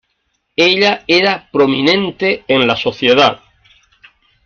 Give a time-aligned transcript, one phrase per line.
[0.55, 3.39] Ella era prominente en la sociedad.